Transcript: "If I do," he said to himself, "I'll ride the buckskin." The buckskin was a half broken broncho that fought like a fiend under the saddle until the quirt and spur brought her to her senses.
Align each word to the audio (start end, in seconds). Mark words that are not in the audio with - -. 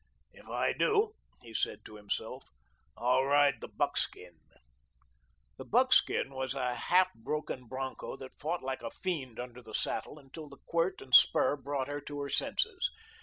"If 0.33 0.49
I 0.49 0.73
do," 0.73 1.13
he 1.43 1.53
said 1.53 1.85
to 1.85 1.95
himself, 1.95 2.45
"I'll 2.97 3.23
ride 3.23 3.61
the 3.61 3.67
buckskin." 3.67 4.39
The 5.57 5.63
buckskin 5.63 6.33
was 6.33 6.55
a 6.55 6.73
half 6.73 7.13
broken 7.13 7.67
broncho 7.67 8.15
that 8.17 8.33
fought 8.39 8.63
like 8.63 8.81
a 8.81 8.89
fiend 8.89 9.39
under 9.39 9.61
the 9.61 9.75
saddle 9.75 10.17
until 10.17 10.49
the 10.49 10.57
quirt 10.67 11.03
and 11.03 11.13
spur 11.13 11.55
brought 11.55 11.87
her 11.87 12.01
to 12.01 12.19
her 12.21 12.29
senses. 12.29 12.89